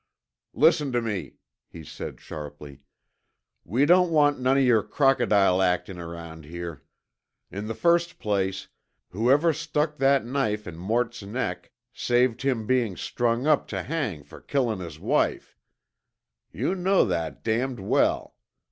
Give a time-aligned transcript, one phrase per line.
[0.55, 1.35] "Listen tuh me,"
[1.67, 2.79] he said sharply.
[3.63, 6.81] "We don't want none of yer crocodile actin' around here.
[7.51, 8.67] In the first place,
[9.09, 14.39] whoever stuck that knife in Mort's neck saved him bein' strung up tuh hang fer
[14.41, 15.55] killin' his wife.
[16.51, 18.33] You know that damned well.